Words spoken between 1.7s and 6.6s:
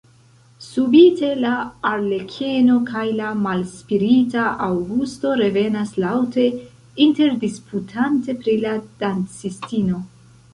arlekeno kaj la malsprita Aŭgusto revenas laŭte